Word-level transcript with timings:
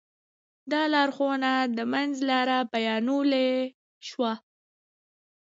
دا 0.71 0.81
لارښوونه 0.93 1.51
د 1.77 1.79
منځ 1.93 2.13
لاره 2.29 2.57
بيانولی 2.71 3.51
شو. 4.07 4.29